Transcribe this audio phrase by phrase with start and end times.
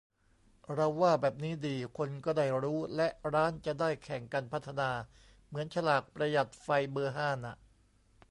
[0.73, 4.89] เราว่าแบบนี้ดี คนก็ได้รู้ และร้านจะได้แข่งกันพัฒนา
[5.47, 7.55] เหมือนฉลากประหยัดไฟเบอร์ห้าน่ะ